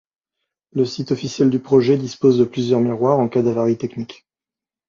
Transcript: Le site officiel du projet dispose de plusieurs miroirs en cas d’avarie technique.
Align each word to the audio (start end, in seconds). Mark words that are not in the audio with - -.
Le 0.71 0.83
site 0.83 1.11
officiel 1.11 1.51
du 1.51 1.59
projet 1.59 1.95
dispose 1.95 2.39
de 2.39 2.43
plusieurs 2.45 2.79
miroirs 2.81 3.19
en 3.19 3.29
cas 3.29 3.43
d’avarie 3.43 3.77
technique. 3.77 4.25